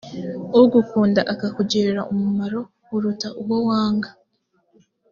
ugukunda 0.59 1.21
akakugirira 1.33 2.01
umumaro 2.11 2.59
uruta 2.95 3.27
uwo 3.41 3.57
wanga 3.67 4.09